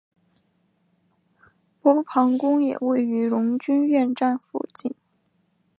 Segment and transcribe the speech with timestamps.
[1.79, 4.95] 波旁宫也位于荣军院站附近。